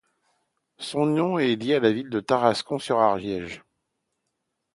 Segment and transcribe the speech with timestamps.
[0.79, 3.61] Son nom est lié à la ville de Tarascon-sur-Ariège.